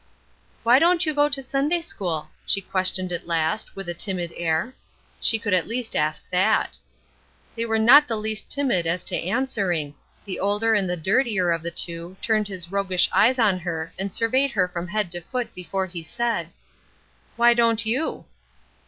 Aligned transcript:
"Why 0.63 0.79
don't 0.79 1.05
you 1.05 1.13
go 1.13 1.29
to 1.29 1.43
Sunday 1.43 1.81
school?" 1.83 2.29
she 2.47 2.59
questioned 2.59 3.11
at 3.11 3.27
last, 3.27 3.75
with 3.75 3.87
a 3.87 3.93
timid 3.93 4.33
air. 4.35 4.73
She 5.19 5.37
could 5.37 5.53
at 5.53 5.67
least 5.67 5.95
ask 5.95 6.27
that. 6.31 6.75
They 7.55 7.67
were 7.67 7.77
not 7.77 8.07
the 8.07 8.15
least 8.15 8.49
timid 8.49 8.87
as 8.87 9.03
to 9.03 9.15
answering; 9.15 9.93
the 10.25 10.39
older 10.39 10.73
and 10.73 10.89
the 10.89 10.97
dirtier 10.97 11.51
of 11.51 11.61
the 11.61 11.69
two 11.69 12.17
turned 12.19 12.47
his 12.47 12.71
roguish 12.71 13.09
eyes 13.13 13.37
on 13.37 13.59
her 13.59 13.93
and 13.99 14.11
surveyed 14.11 14.49
her 14.49 14.67
from 14.67 14.87
head 14.87 15.11
to 15.11 15.21
foot 15.21 15.53
before 15.53 15.85
he 15.85 16.01
said: 16.03 16.49
"Why 17.35 17.53
don't 17.53 17.85
you?" 17.85 18.25